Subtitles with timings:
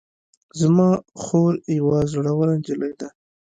[0.59, 0.89] زما
[1.21, 3.07] خور یوه زړوره نجلۍ ده